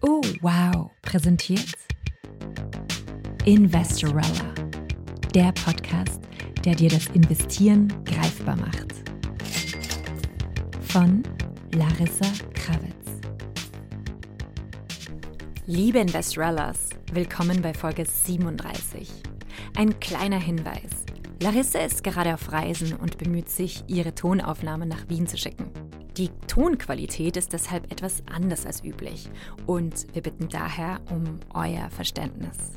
[0.00, 1.74] Oh, wow, präsentiert
[3.44, 4.54] Investorella,
[5.34, 6.20] der Podcast,
[6.64, 8.92] der dir das Investieren greifbar macht.
[10.82, 11.22] Von
[11.72, 12.92] Larissa Kravitz.
[15.66, 19.10] Liebe Investorellas, willkommen bei Folge 37.
[19.76, 21.04] Ein kleiner Hinweis.
[21.40, 25.70] Larissa ist gerade auf Reisen und bemüht sich, ihre Tonaufnahme nach Wien zu schicken.
[26.16, 29.30] Die Tonqualität ist deshalb etwas anders als üblich
[29.66, 32.72] und wir bitten daher um euer Verständnis.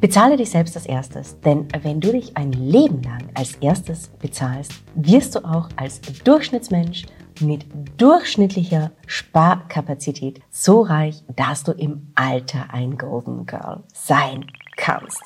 [0.00, 4.72] Bezahle dich selbst als erstes, denn wenn du dich ein Leben lang als erstes bezahlst,
[4.94, 7.06] wirst du auch als Durchschnittsmensch
[7.40, 7.66] mit
[7.98, 15.22] durchschnittlicher Sparkapazität so reich, dass du im Alter ein Golden Girl sein kannst.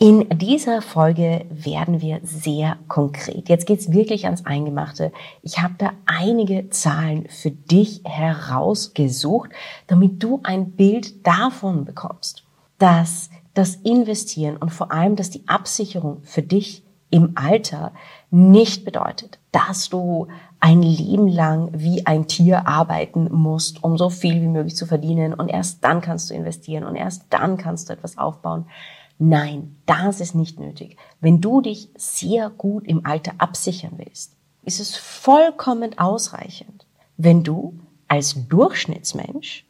[0.00, 3.48] In dieser Folge werden wir sehr konkret.
[3.48, 5.12] Jetzt geht's wirklich ans Eingemachte.
[5.42, 9.50] Ich habe da einige Zahlen für dich herausgesucht,
[9.86, 12.42] damit du ein Bild davon bekommst,
[12.78, 17.92] dass das Investieren und vor allem, dass die Absicherung für dich im Alter
[18.32, 20.26] nicht bedeutet, dass du
[20.58, 25.34] ein Leben lang wie ein Tier arbeiten musst, um so viel wie möglich zu verdienen
[25.34, 28.66] und erst dann kannst du investieren und erst dann kannst du etwas aufbauen.
[29.18, 30.96] Nein, das ist nicht nötig.
[31.20, 34.32] Wenn du dich sehr gut im Alter absichern willst,
[34.64, 39.64] ist es vollkommen ausreichend, wenn du als Durchschnittsmensch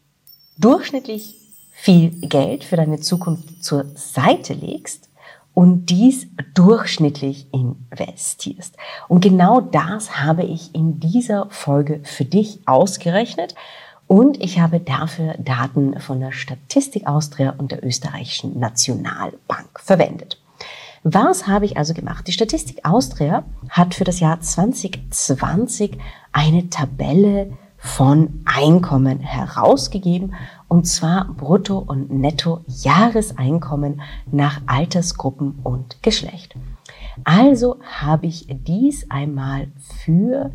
[0.57, 1.37] durchschnittlich
[1.73, 5.11] viel Geld für deine Zukunft zur Seite legst
[5.53, 8.77] und dies durchschnittlich investierst.
[9.09, 13.55] Und genau das habe ich in dieser Folge für dich ausgerechnet
[14.07, 20.41] und ich habe dafür Daten von der Statistik Austria und der österreichischen Nationalbank verwendet.
[21.03, 22.27] Was habe ich also gemacht?
[22.27, 25.99] Die Statistik Austria hat für das Jahr 2020
[26.33, 30.35] eine Tabelle von Einkommen herausgegeben,
[30.69, 34.01] und zwar Brutto- und Netto-Jahreseinkommen
[34.33, 36.55] nach Altersgruppen und Geschlecht.
[37.25, 39.69] Also habe ich dies einmal
[40.05, 40.51] für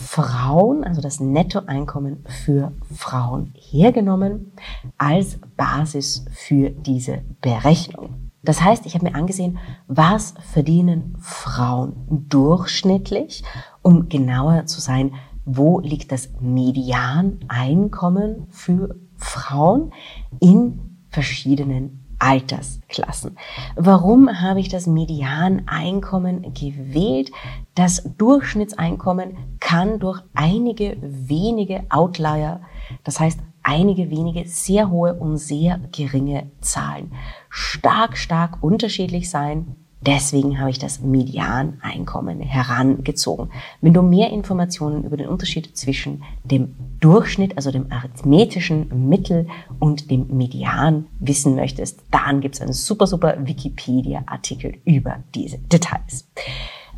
[0.00, 4.52] Frauen, also das Nettoeinkommen für Frauen hergenommen
[4.98, 8.30] als Basis für diese Berechnung.
[8.42, 13.44] Das heißt, ich habe mir angesehen, was verdienen Frauen durchschnittlich,
[13.82, 15.12] um genauer zu sein,
[15.44, 19.92] wo liegt das Medianeinkommen für Frauen
[20.40, 23.36] in verschiedenen Altersklassen.
[23.76, 27.32] Warum habe ich das Medianeinkommen gewählt?
[27.74, 32.60] Das Durchschnittseinkommen kann durch einige wenige Outlier,
[33.04, 37.12] das heißt einige wenige sehr hohe und sehr geringe Zahlen,
[37.48, 43.50] stark, stark unterschiedlich sein Deswegen habe ich das Medianeinkommen herangezogen.
[43.82, 49.46] Wenn du mehr Informationen über den Unterschied zwischen dem Durchschnitt, also dem arithmetischen Mittel
[49.78, 56.26] und dem Median wissen möchtest, dann gibt es einen super, super Wikipedia-Artikel über diese Details.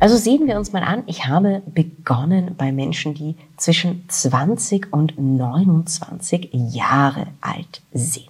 [0.03, 5.17] Also sehen wir uns mal an, ich habe begonnen bei Menschen, die zwischen 20 und
[5.17, 8.27] 29 Jahre alt sind.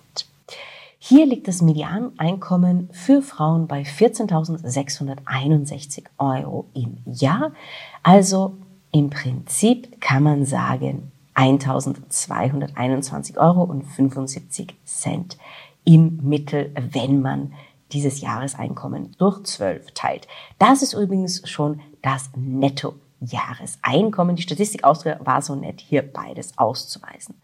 [0.99, 7.53] Hier liegt das Medianeinkommen für Frauen bei 14.661 Euro im Jahr.
[8.03, 8.53] Also
[8.91, 15.39] im Prinzip kann man sagen 1.221 Euro und 75 Cent
[15.85, 17.53] im Mittel, wenn man
[17.93, 20.27] dieses Jahreseinkommen durch 12 teilt.
[20.59, 24.35] Das ist übrigens schon das Nettojahreseinkommen.
[24.35, 27.35] Die Statistik Austria war so nett, hier beides auszuweisen.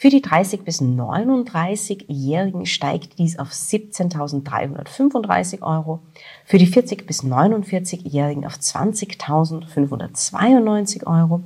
[0.00, 5.98] Für die 30 bis 39-Jährigen steigt dies auf 17.335 Euro,
[6.44, 11.40] für die 40 bis 49-Jährigen auf 20.592 Euro,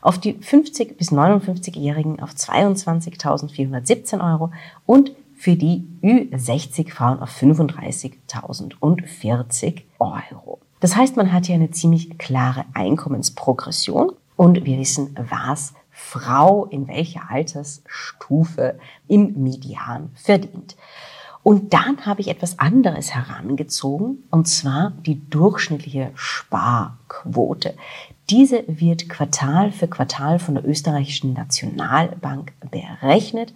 [0.00, 4.50] auf die 50 bis 59-Jährigen auf 22.417 Euro
[4.86, 10.60] und für die Ü60 Frauen auf 35.040 Euro.
[10.80, 16.88] Das heißt, man hat hier eine ziemlich klare Einkommensprogression und wir wissen, was Frau in
[16.88, 18.78] welcher Altersstufe
[19.08, 20.76] im Median verdient.
[21.42, 27.76] Und dann habe ich etwas anderes herangezogen, und zwar die durchschnittliche Sparquote.
[28.28, 33.54] Diese wird Quartal für Quartal von der österreichischen Nationalbank berechnet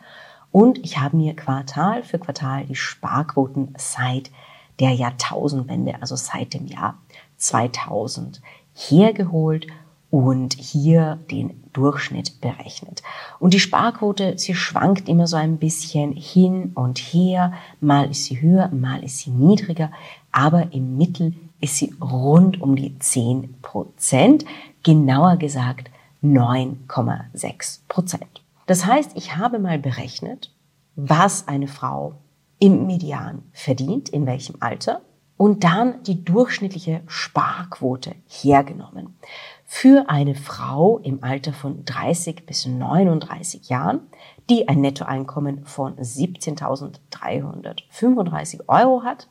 [0.54, 4.30] und ich habe mir Quartal für Quartal die Sparquoten seit
[4.78, 6.96] der Jahrtausendwende, also seit dem Jahr
[7.38, 8.40] 2000
[8.72, 9.66] hergeholt
[10.12, 13.02] und hier den Durchschnitt berechnet.
[13.40, 17.52] Und die Sparquote, sie schwankt immer so ein bisschen hin und her.
[17.80, 19.90] Mal ist sie höher, mal ist sie niedriger.
[20.30, 24.44] Aber im Mittel ist sie rund um die 10 Prozent,
[24.84, 25.90] genauer gesagt
[26.22, 28.43] 9,6 Prozent.
[28.66, 30.54] Das heißt, ich habe mal berechnet,
[30.96, 32.14] was eine Frau
[32.58, 35.02] im Median verdient, in welchem Alter,
[35.36, 39.18] und dann die durchschnittliche Sparquote hergenommen.
[39.64, 44.02] Für eine Frau im Alter von 30 bis 39 Jahren,
[44.48, 49.28] die ein Nettoeinkommen von 17.335 Euro hat,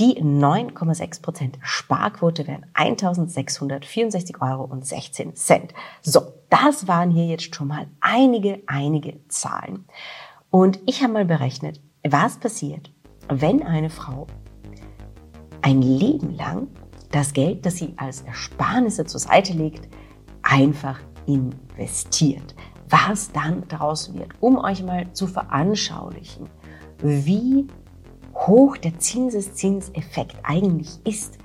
[0.00, 5.74] die 9,6 Prozent Sparquote wären 1.664 Euro und 16 Cent.
[6.02, 9.84] So, das waren hier jetzt schon mal einige, einige Zahlen.
[10.50, 12.90] Und ich habe mal berechnet, was passiert,
[13.28, 14.26] wenn eine Frau
[15.62, 16.68] ein Leben lang
[17.10, 19.88] das Geld, das sie als Ersparnisse zur Seite legt,
[20.42, 22.54] einfach investiert.
[22.88, 26.48] Was dann daraus wird, um euch mal zu veranschaulichen,
[27.02, 27.66] wie
[28.46, 31.38] hoch der Zinseszinseffekt eigentlich ist,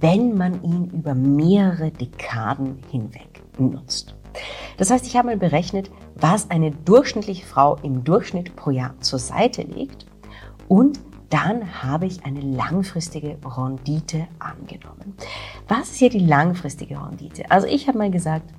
[0.00, 4.14] wenn man ihn über mehrere Dekaden hinweg nutzt.
[4.76, 9.18] Das heißt, ich habe mal berechnet, was eine durchschnittliche Frau im Durchschnitt pro Jahr zur
[9.18, 10.06] Seite legt
[10.68, 11.00] und
[11.30, 15.14] dann habe ich eine langfristige Rendite angenommen.
[15.66, 17.50] Was ist hier die langfristige Rendite?
[17.50, 18.52] Also ich habe mal gesagt,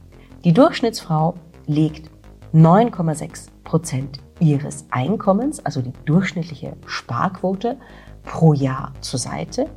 [0.43, 1.35] die Durchschnittsfrau
[1.65, 2.09] legt
[2.53, 7.77] 9,6 Prozent ihres Einkommens, also die durchschnittliche Sparquote,
[8.23, 9.69] pro Jahr zur Seite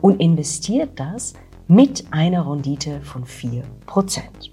[0.00, 1.34] und investiert das
[1.68, 4.50] mit einer Rendite von 4 Prozent.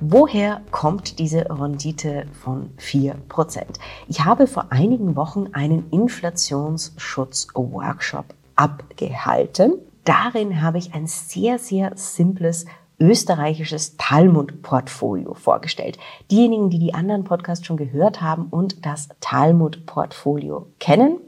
[0.00, 3.64] Woher kommt diese Rendite von 4%?
[4.06, 9.74] Ich habe vor einigen Wochen einen Inflationsschutz-Workshop abgehalten.
[10.04, 12.66] Darin habe ich ein sehr, sehr simples
[13.00, 15.98] österreichisches Talmud-Portfolio vorgestellt.
[16.30, 21.18] Diejenigen, die die anderen Podcasts schon gehört haben und das Talmud-Portfolio kennen,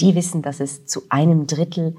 [0.00, 1.94] die wissen, dass es zu einem Drittel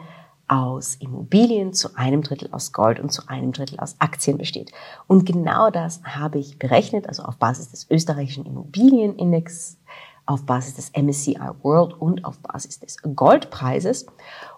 [0.47, 4.71] aus Immobilien, zu einem Drittel aus Gold und zu einem Drittel aus Aktien besteht.
[5.07, 9.77] Und genau das habe ich berechnet, also auf Basis des österreichischen Immobilienindex,
[10.31, 14.07] auf Basis des MSCI World und auf Basis des Goldpreises.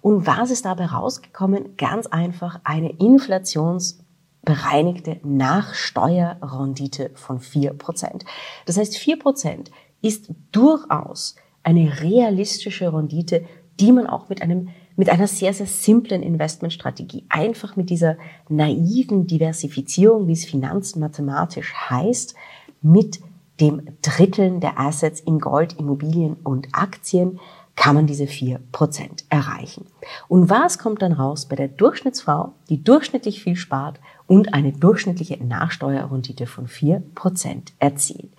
[0.01, 1.75] Und was ist dabei rausgekommen?
[1.77, 8.25] Ganz einfach eine inflationsbereinigte Nachsteuerrendite von 4%.
[8.65, 9.71] Das heißt, 4%
[10.01, 13.45] ist durchaus eine realistische Rendite,
[13.79, 18.15] die man auch mit einem mit einer sehr, sehr simplen Investmentstrategie, einfach mit dieser
[18.47, 22.35] naiven Diversifizierung, wie es finanzmathematisch heißt,
[22.83, 23.19] mit
[23.63, 27.39] dem Dritteln der Assets in Gold, Immobilien und Aktien
[27.75, 29.85] kann man diese vier Prozent erreichen.
[30.27, 35.41] Und was kommt dann raus bei der Durchschnittsfrau, die durchschnittlich viel spart und eine durchschnittliche
[35.43, 38.33] Nachsteuerrendite von vier Prozent erzielt?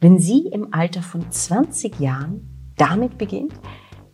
[0.00, 3.52] Wenn sie im Alter von 20 Jahren damit beginnt,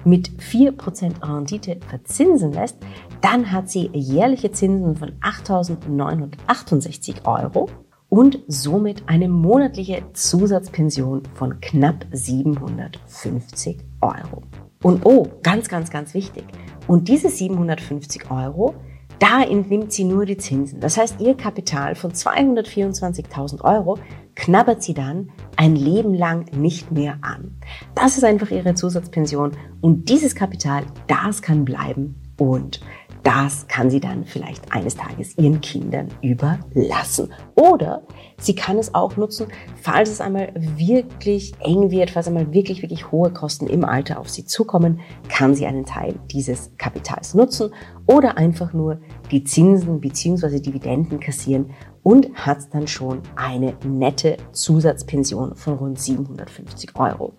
[0.03, 2.77] mit 4% Rendite verzinsen lässt,
[3.21, 7.69] dann hat sie jährliche Zinsen von 8.968 Euro
[8.09, 14.43] und somit eine monatliche Zusatzpension von knapp 750 Euro.
[14.83, 16.45] Und oh, ganz, ganz, ganz wichtig.
[16.87, 18.75] Und diese 750 Euro,
[19.19, 20.79] da entnimmt sie nur die Zinsen.
[20.79, 23.97] Das heißt, ihr Kapital von 224.000 Euro
[24.35, 27.57] knabbert sie dann ein Leben lang nicht mehr an.
[27.95, 32.81] Das ist einfach ihre Zusatzpension und dieses Kapital, das kann bleiben und
[33.25, 37.33] das kann sie dann vielleicht eines Tages ihren Kindern überlassen.
[37.55, 38.03] Oder
[38.37, 39.47] sie kann es auch nutzen,
[39.81, 44.29] falls es einmal wirklich eng wird, falls einmal wirklich, wirklich hohe Kosten im Alter auf
[44.29, 47.71] sie zukommen, kann sie einen Teil dieses Kapitals nutzen
[48.05, 49.01] oder einfach nur
[49.31, 50.59] die Zinsen bzw.
[50.59, 51.71] Dividenden kassieren
[52.03, 57.33] und hat dann schon eine nette Zusatzpension von rund 750 Euro.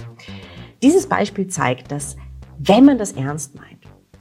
[0.83, 2.17] Dieses Beispiel zeigt, dass
[2.59, 3.76] wenn man das ernst meint,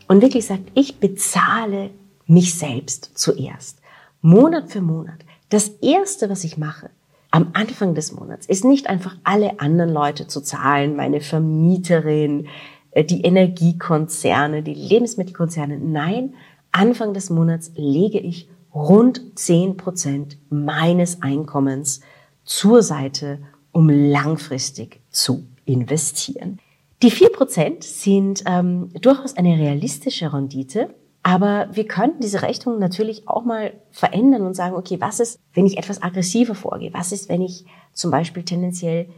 [0.08, 1.92] und wirklich sagt, ich bezahle
[2.28, 3.80] mich selbst zuerst.
[4.22, 5.20] Monat für Monat.
[5.50, 6.90] Das erste, was ich mache,
[7.32, 12.48] am Anfang des Monats, ist nicht einfach alle anderen Leute zu zahlen, meine Vermieterin,
[12.92, 15.78] äh, die Energiekonzerne, die Lebensmittelkonzerne.
[15.78, 16.34] Nein,
[16.72, 22.02] Anfang des Monats lege ich rund 10 Prozent meines Einkommens
[22.44, 23.40] zur Seite,
[23.72, 26.60] um langfristig zu investieren.
[27.02, 33.28] Die vier Prozent sind ähm, durchaus eine realistische Rendite, aber wir könnten diese Rechnung natürlich
[33.28, 36.94] auch mal verändern und sagen, okay, was ist, wenn ich etwas aggressiver vorgehe?
[36.94, 39.10] Was ist, wenn ich zum Beispiel tendenziell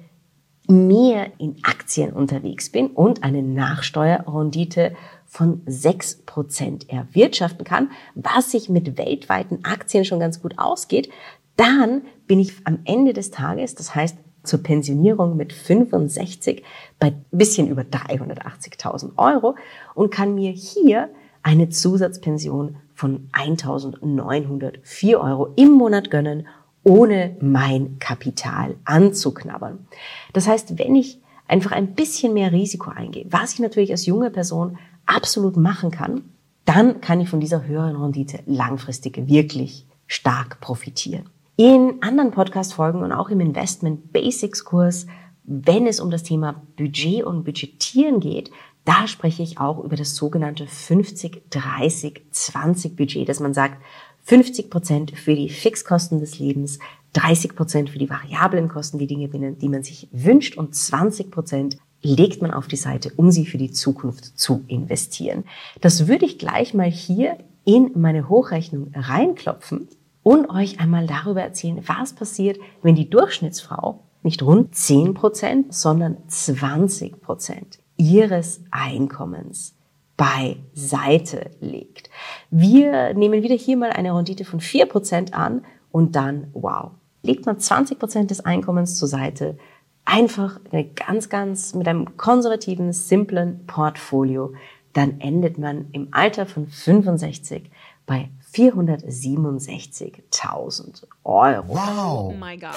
[0.70, 8.98] mehr in Aktien unterwegs bin und eine Nachsteuerrendite von 6% erwirtschaften kann, was sich mit
[8.98, 11.10] weltweiten Aktien schon ganz gut ausgeht,
[11.56, 14.18] dann bin ich am Ende des Tages, das heißt
[14.48, 16.64] zur Pensionierung mit 65
[17.00, 19.56] bei bisschen über 380.000 Euro
[19.94, 21.10] und kann mir hier
[21.44, 26.48] eine Zusatzpension von 1.904 Euro im Monat gönnen,
[26.84, 29.88] ohne mein Kapital anzuknabbern.
[30.34, 34.32] Das heißt, wenn ich einfach ein bisschen mehr Risiko eingehe, was ich natürlich als junge
[34.32, 36.24] Person absolut machen kann,
[36.66, 41.30] dann kann ich von dieser höheren Rendite langfristig wirklich stark profitieren.
[41.60, 45.08] In anderen Podcast-Folgen und auch im Investment Basics Kurs,
[45.44, 48.52] wenn es um das Thema Budget und Budgetieren geht,
[48.86, 53.82] da spreche ich auch über das sogenannte 50-30-20 Budget, dass man sagt,
[54.26, 56.78] 50 Prozent für die Fixkosten des Lebens,
[57.14, 61.80] 30 Prozent für die variablen Kosten, die Dinge, die man sich wünscht und 20 Prozent
[62.04, 65.44] legt man auf die Seite, um sie für die Zukunft zu investieren.
[65.82, 69.88] Das würde ich gleich mal hier in meine Hochrechnung reinklopfen
[70.28, 76.18] und euch einmal darüber erzählen, was passiert, wenn die Durchschnittsfrau nicht rund 10 Prozent, sondern
[76.28, 79.78] 20 Prozent ihres Einkommens
[80.18, 82.10] beiseite legt.
[82.50, 86.92] Wir nehmen wieder hier mal eine Rendite von 4 Prozent an und dann, wow,
[87.24, 89.58] legt man 20 Prozent des Einkommens zur Seite,
[90.04, 94.54] einfach eine ganz, ganz mit einem konservativen, simplen Portfolio,
[94.92, 97.72] dann endet man im Alter von 65
[98.08, 101.68] bei 467.000 Euro.
[101.68, 102.34] Wow.
[102.34, 102.72] Oh my God.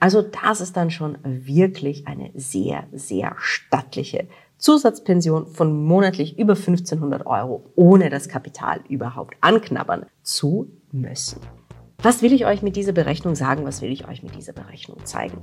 [0.00, 7.26] Also das ist dann schon wirklich eine sehr, sehr stattliche Zusatzpension von monatlich über 1500
[7.26, 11.40] Euro, ohne das Kapital überhaupt anknabbern zu müssen.
[11.98, 13.64] Was will ich euch mit dieser Berechnung sagen?
[13.64, 15.38] Was will ich euch mit dieser Berechnung zeigen?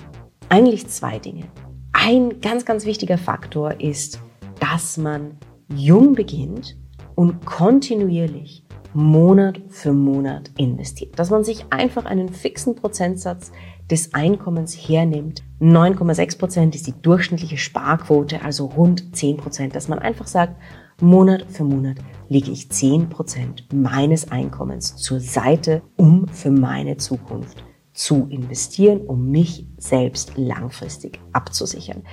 [0.49, 1.47] Eigentlich zwei Dinge.
[1.91, 4.21] Ein ganz, ganz wichtiger Faktor ist,
[4.59, 6.77] dass man jung beginnt
[7.15, 11.17] und kontinuierlich Monat für Monat investiert.
[11.17, 13.51] Dass man sich einfach einen fixen Prozentsatz
[13.89, 15.43] des Einkommens hernimmt.
[15.59, 19.75] 9,6 Prozent ist die durchschnittliche Sparquote, also rund 10 Prozent.
[19.75, 20.55] Dass man einfach sagt,
[21.01, 21.97] Monat für Monat
[22.29, 29.29] lege ich 10 Prozent meines Einkommens zur Seite, um für meine Zukunft zu investieren, um
[29.29, 32.03] mich selbst langfristig abzusichern.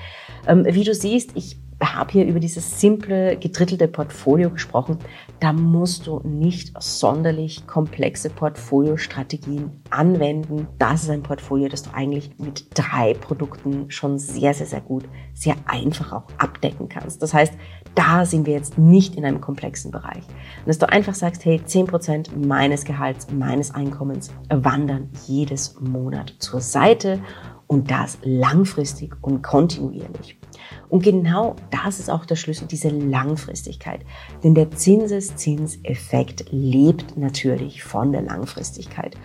[0.46, 4.98] Ähm, wie du siehst, ich habe hier über dieses simple, gedrittelte Portfolio gesprochen.
[5.40, 10.68] Da musst du nicht sonderlich komplexe Portfoliostrategien anwenden.
[10.78, 15.04] Das ist ein Portfolio, das du eigentlich mit drei Produkten schon sehr, sehr, sehr gut,
[15.34, 17.22] sehr einfach auch abdecken kannst.
[17.22, 17.54] Das heißt,
[17.94, 20.22] da sind wir jetzt nicht in einem komplexen Bereich.
[20.58, 26.34] Und dass du einfach sagst, hey, zehn Prozent meines Gehalts, meines Einkommens wandern jedes Monat
[26.38, 27.20] zur Seite
[27.70, 30.36] und das langfristig und kontinuierlich.
[30.88, 34.00] Und genau das ist auch der Schlüssel, diese Langfristigkeit.
[34.42, 39.16] Denn der Zinseszinseffekt lebt natürlich von der Langfristigkeit.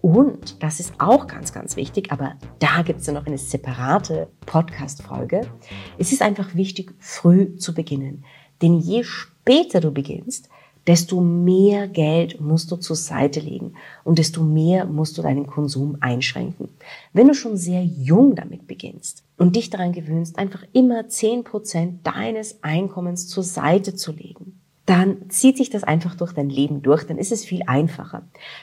[0.00, 4.28] Und das ist auch ganz, ganz wichtig, aber da gibt es ja noch eine separate
[4.46, 5.40] Podcast-Folge.
[5.98, 8.24] Es ist einfach wichtig, früh zu beginnen.
[8.62, 10.48] Denn je später du beginnst,
[10.88, 15.98] desto mehr Geld musst du zur Seite legen und desto mehr musst du deinen Konsum
[16.00, 16.70] einschränken.
[17.12, 22.06] Wenn du schon sehr jung damit beginnst und dich daran gewöhnst, einfach immer zehn Prozent
[22.06, 27.04] deines Einkommens zur Seite zu legen, dann zieht sich das einfach durch dein Leben durch,
[27.04, 28.22] dann ist es viel einfacher.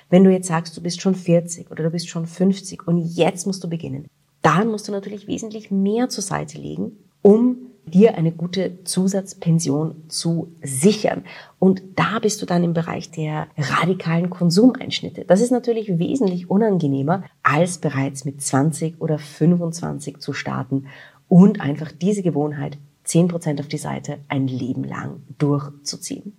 [0.10, 3.46] Wenn du jetzt sagst, du bist schon 40 oder du bist schon 50 und jetzt
[3.46, 4.08] musst du beginnen,
[4.42, 10.52] dann musst du natürlich wesentlich mehr zur Seite legen, um dir eine gute Zusatzpension zu
[10.62, 11.24] sichern.
[11.60, 15.26] Und da bist du dann im Bereich der radikalen Konsumeinschnitte.
[15.26, 20.88] Das ist natürlich wesentlich unangenehmer, als bereits mit 20 oder 25 zu starten
[21.28, 26.38] und einfach diese Gewohnheit 10% auf die Seite ein Leben lang durchzuziehen.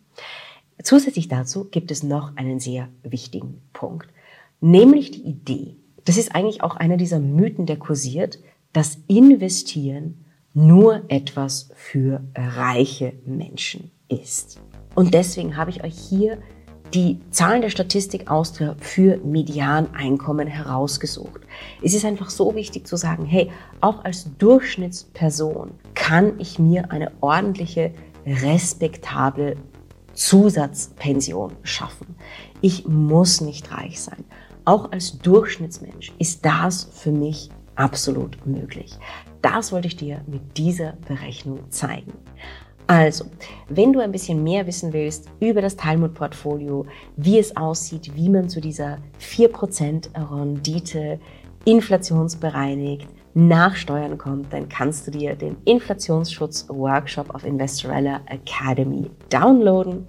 [0.82, 4.08] Zusätzlich dazu gibt es noch einen sehr wichtigen Punkt,
[4.60, 5.76] nämlich die Idee.
[6.04, 8.38] Das ist eigentlich auch einer dieser Mythen, der kursiert,
[8.72, 10.25] dass Investieren
[10.56, 14.58] nur etwas für reiche Menschen ist.
[14.94, 16.38] Und deswegen habe ich euch hier
[16.94, 21.42] die Zahlen der Statistik Austria für Medianeinkommen herausgesucht.
[21.82, 23.50] Es ist einfach so wichtig zu sagen, hey,
[23.82, 27.92] auch als Durchschnittsperson kann ich mir eine ordentliche,
[28.24, 29.56] respektable
[30.14, 32.16] Zusatzpension schaffen.
[32.62, 34.24] Ich muss nicht reich sein.
[34.64, 38.98] Auch als Durchschnittsmensch ist das für mich absolut möglich.
[39.42, 42.12] Das wollte ich dir mit dieser Berechnung zeigen.
[42.88, 43.24] Also,
[43.68, 48.48] wenn du ein bisschen mehr wissen willst über das Talmud-Portfolio, wie es aussieht, wie man
[48.48, 51.18] zu dieser 4% Rendite
[51.64, 60.06] inflationsbereinigt nach Steuern kommt, dann kannst du dir den Inflationsschutz-Workshop auf Investorella Academy downloaden.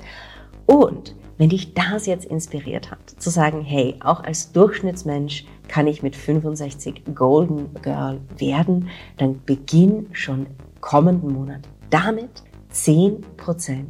[0.68, 6.04] Und wenn dich das jetzt inspiriert hat, zu sagen, hey, auch als Durchschnittsmensch kann ich
[6.04, 10.48] mit 65 Golden Girl werden, dann beginn schon
[10.82, 12.44] kommenden Monat damit
[12.74, 13.86] 10%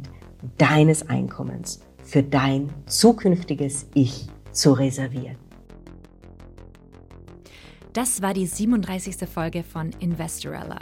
[0.56, 5.36] deines Einkommens für dein zukünftiges Ich zu reservieren.
[7.92, 9.28] Das war die 37.
[9.28, 10.78] Folge von Investorella.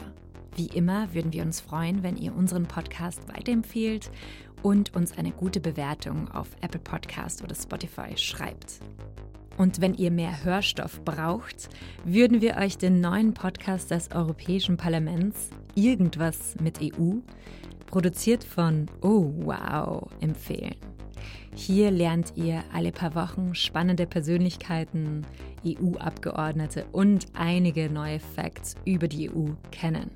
[0.57, 4.11] Wie immer würden wir uns freuen, wenn ihr unseren Podcast weiterempfehlt
[4.63, 8.81] und uns eine gute Bewertung auf Apple Podcast oder Spotify schreibt.
[9.57, 11.69] Und wenn ihr mehr Hörstoff braucht,
[12.05, 17.17] würden wir euch den neuen Podcast des Europäischen Parlaments Irgendwas mit EU,
[17.87, 20.77] produziert von Oh Wow, empfehlen.
[21.55, 25.27] Hier lernt ihr alle paar Wochen spannende Persönlichkeiten,
[25.65, 30.11] EU-Abgeordnete und einige neue Facts über die EU kennen.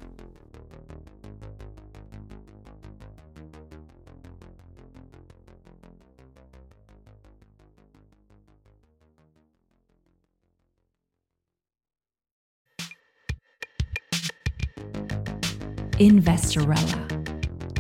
[16.01, 17.07] Investorella,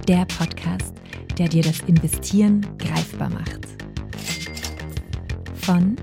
[0.06, 0.94] der Podcast,
[1.38, 3.66] der dir das Investieren greifbar macht.
[5.54, 5.96] Von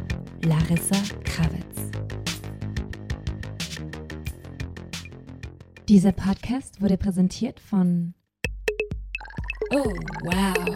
[0.44, 1.92] Larissa Krawitz.
[5.88, 8.16] Dieser Podcast wurde präsentiert von
[9.70, 9.94] Oh,
[10.24, 10.76] wow.